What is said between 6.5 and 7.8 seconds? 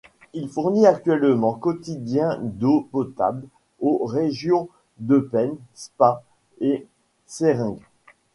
et Seraing.